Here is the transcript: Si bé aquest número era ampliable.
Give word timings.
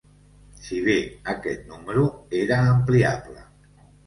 Si 0.67 0.79
bé 0.87 0.95
aquest 1.33 1.67
número 1.75 2.07
era 2.41 2.59
ampliable. 2.73 3.47